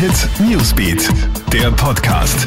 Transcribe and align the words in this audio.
Hit 0.00 0.30
Newsbeat, 0.48 1.10
der 1.52 1.70
Podcast. 1.72 2.46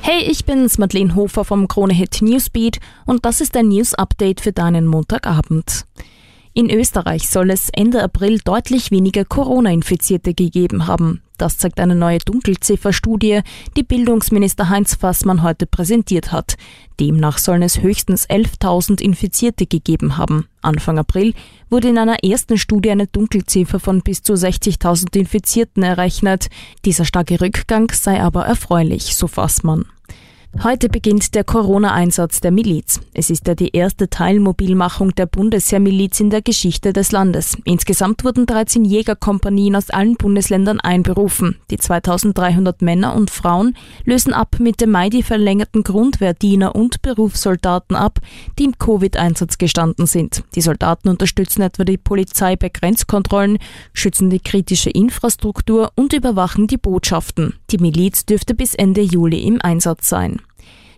Hey, 0.00 0.24
ich 0.28 0.44
bin's, 0.44 0.76
Madeleine 0.76 1.14
Hofer 1.14 1.44
vom 1.44 1.68
Krone 1.68 1.94
Hit 1.94 2.20
Newsbeat 2.20 2.80
und 3.06 3.24
das 3.24 3.40
ist 3.40 3.56
ein 3.56 3.68
News 3.68 3.94
Update 3.94 4.40
für 4.40 4.50
deinen 4.50 4.88
Montagabend. 4.88 5.86
In 6.52 6.68
Österreich 6.68 7.28
soll 7.28 7.50
es 7.50 7.70
Ende 7.70 8.02
April 8.02 8.40
deutlich 8.44 8.90
weniger 8.90 9.24
Corona-Infizierte 9.24 10.34
gegeben 10.34 10.88
haben. 10.88 11.22
Das 11.36 11.58
zeigt 11.58 11.80
eine 11.80 11.96
neue 11.96 12.18
Dunkelzifferstudie, 12.18 13.40
die 13.76 13.82
Bildungsminister 13.82 14.68
Heinz 14.68 14.94
Fassmann 14.94 15.42
heute 15.42 15.66
präsentiert 15.66 16.30
hat. 16.30 16.56
Demnach 17.00 17.38
sollen 17.38 17.62
es 17.62 17.80
höchstens 17.80 18.28
11.000 18.28 19.00
Infizierte 19.00 19.66
gegeben 19.66 20.16
haben. 20.16 20.48
Anfang 20.62 20.98
April 20.98 21.34
wurde 21.70 21.88
in 21.88 21.98
einer 21.98 22.22
ersten 22.22 22.56
Studie 22.56 22.90
eine 22.90 23.08
Dunkelziffer 23.08 23.80
von 23.80 24.02
bis 24.02 24.22
zu 24.22 24.34
60.000 24.34 25.16
Infizierten 25.16 25.82
errechnet. 25.82 26.48
Dieser 26.84 27.04
starke 27.04 27.40
Rückgang 27.40 27.90
sei 27.92 28.20
aber 28.20 28.46
erfreulich, 28.46 29.16
so 29.16 29.26
Fassmann. 29.26 29.86
Heute 30.62 30.88
beginnt 30.88 31.34
der 31.34 31.44
Corona-Einsatz 31.44 32.40
der 32.40 32.50
Miliz. 32.50 33.00
Es 33.12 33.28
ist 33.28 33.46
ja 33.46 33.54
die 33.54 33.76
erste 33.76 34.08
Teilmobilmachung 34.08 35.14
der 35.14 35.26
Bundesheermiliz 35.26 36.20
in 36.20 36.30
der 36.30 36.42
Geschichte 36.42 36.92
des 36.92 37.12
Landes. 37.12 37.58
Insgesamt 37.64 38.24
wurden 38.24 38.46
13 38.46 38.84
Jägerkompanien 38.84 39.76
aus 39.76 39.90
allen 39.90 40.14
Bundesländern 40.14 40.80
einberufen. 40.80 41.56
Die 41.70 41.76
2300 41.76 42.80
Männer 42.80 43.14
und 43.14 43.30
Frauen 43.30 43.76
lösen 44.04 44.32
ab 44.32 44.56
Mitte 44.58 44.86
Mai 44.86 45.10
die 45.10 45.22
verlängerten 45.22 45.82
Grundwehrdiener 45.82 46.74
und 46.74 47.02
Berufssoldaten 47.02 47.96
ab, 47.96 48.20
die 48.58 48.64
im 48.64 48.78
Covid-Einsatz 48.78 49.58
gestanden 49.58 50.06
sind. 50.06 50.44
Die 50.54 50.62
Soldaten 50.62 51.08
unterstützen 51.08 51.62
etwa 51.62 51.84
die 51.84 51.98
Polizei 51.98 52.56
bei 52.56 52.70
Grenzkontrollen, 52.70 53.58
schützen 53.92 54.30
die 54.30 54.40
kritische 54.40 54.90
Infrastruktur 54.90 55.92
und 55.94 56.14
überwachen 56.14 56.68
die 56.68 56.78
Botschaften. 56.78 57.54
Die 57.70 57.78
Miliz 57.78 58.24
dürfte 58.24 58.54
bis 58.54 58.74
Ende 58.74 59.02
Juli 59.02 59.42
im 59.42 59.60
Einsatz 59.60 60.08
sein. 60.08 60.40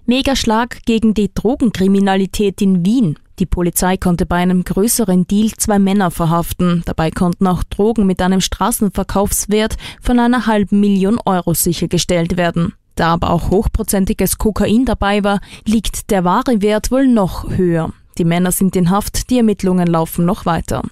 Megaschlag 0.05 0.85
gegen 0.87 1.15
die 1.15 1.31
Drogenkriminalität 1.35 2.63
in 2.63 2.85
Wien. 2.85 3.19
Die 3.39 3.47
Polizei 3.47 3.97
konnte 3.97 4.25
bei 4.25 4.37
einem 4.37 4.65
größeren 4.65 5.27
Deal 5.27 5.51
zwei 5.57 5.79
Männer 5.79 6.11
verhaften. 6.11 6.83
Dabei 6.87 7.11
konnten 7.11 7.47
auch 7.47 7.65
Drogen 7.65 8.07
mit 8.07 8.23
einem 8.23 8.41
Straßenverkaufswert 8.41 9.77
von 10.01 10.19
einer 10.19 10.47
halben 10.47 10.81
Million 10.81 11.19
Euro 11.25 11.53
sichergestellt 11.55 12.37
werden. 12.37 12.75
Da 12.95 13.09
aber 13.09 13.31
auch 13.31 13.51
hochprozentiges 13.51 14.39
Kokain 14.39 14.87
dabei 14.87 15.23
war, 15.23 15.41
liegt 15.67 16.11
der 16.11 16.25
wahre 16.25 16.63
Wert 16.63 16.91
wohl 16.91 17.07
noch 17.07 17.51
höher. 17.51 17.93
Die 18.17 18.25
Männer 18.25 18.53
sind 18.53 18.75
in 18.75 18.91
Haft, 18.91 19.29
die 19.29 19.37
Ermittlungen 19.37 19.87
laufen 19.87 20.25
noch 20.25 20.47
weiter. 20.47 20.83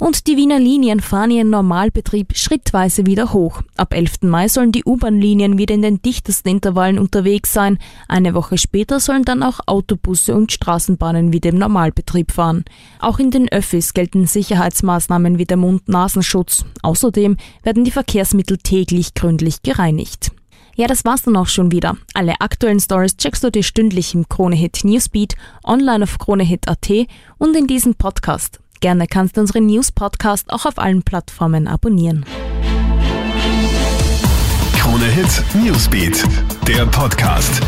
Und 0.00 0.28
die 0.28 0.36
Wiener 0.36 0.60
Linien 0.60 1.00
fahren 1.00 1.32
ihren 1.32 1.50
Normalbetrieb 1.50 2.36
schrittweise 2.36 3.04
wieder 3.06 3.32
hoch. 3.32 3.62
Ab 3.76 3.92
11. 3.92 4.22
Mai 4.22 4.46
sollen 4.46 4.70
die 4.70 4.84
U-Bahn-Linien 4.84 5.58
wieder 5.58 5.74
in 5.74 5.82
den 5.82 6.00
dichtesten 6.00 6.50
Intervallen 6.50 7.00
unterwegs 7.00 7.52
sein. 7.52 7.78
Eine 8.06 8.32
Woche 8.32 8.58
später 8.58 9.00
sollen 9.00 9.24
dann 9.24 9.42
auch 9.42 9.58
Autobusse 9.66 10.36
und 10.36 10.52
Straßenbahnen 10.52 11.32
wieder 11.32 11.50
im 11.50 11.58
Normalbetrieb 11.58 12.30
fahren. 12.30 12.64
Auch 13.00 13.18
in 13.18 13.32
den 13.32 13.50
Öffis 13.50 13.92
gelten 13.92 14.28
Sicherheitsmaßnahmen 14.28 15.36
wie 15.38 15.46
der 15.46 15.56
Mund-Nasenschutz. 15.56 16.64
Außerdem 16.82 17.36
werden 17.64 17.84
die 17.84 17.90
Verkehrsmittel 17.90 18.58
täglich 18.58 19.14
gründlich 19.14 19.62
gereinigt. 19.62 20.30
Ja, 20.76 20.86
das 20.86 21.04
war's 21.04 21.22
dann 21.22 21.34
auch 21.34 21.48
schon 21.48 21.72
wieder. 21.72 21.96
Alle 22.14 22.40
aktuellen 22.40 22.78
Stories 22.78 23.16
checkst 23.16 23.42
du 23.42 23.50
dir 23.50 23.64
stündlich 23.64 24.14
im 24.14 24.28
Kronehit 24.28 24.84
Newsbeat, 24.84 25.34
online 25.64 26.04
auf 26.04 26.18
kronehit.at 26.20 26.88
und 27.38 27.56
in 27.56 27.66
diesem 27.66 27.96
Podcast. 27.96 28.60
Gerne 28.80 29.06
kannst 29.08 29.36
du 29.36 29.40
unseren 29.40 29.66
News-Podcast 29.66 30.52
auch 30.52 30.64
auf 30.64 30.78
allen 30.78 31.02
Plattformen 31.02 31.66
abonnieren. 31.66 32.24
Krone 34.78 35.06
Hit 35.06 35.42
Newsbeat, 35.54 36.24
der 36.66 36.86
Podcast. 36.86 37.60